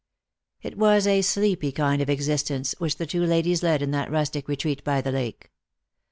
It 0.63 0.79
was 0.79 1.05
a 1.05 1.21
sleepy 1.21 1.71
kind 1.71 2.01
of 2.01 2.09
existence 2.09 2.73
which 2.79 2.95
the 2.97 3.05
two 3.05 3.23
ladies 3.23 3.61
led 3.61 3.83
in 3.83 3.91
that 3.91 4.09
rustic 4.09 4.47
retreat 4.47 4.83
by 4.83 4.99
the 4.99 5.11
lake. 5.11 5.51